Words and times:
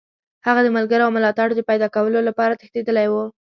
هغه 0.47 0.61
د 0.63 0.67
ملګرو 0.77 1.05
او 1.05 1.11
ملاتړو 1.17 1.57
د 1.57 1.61
پیداکولو 1.69 2.19
لپاره 2.29 2.57
تښتېدلی 2.59 3.07
وو. 3.09 3.23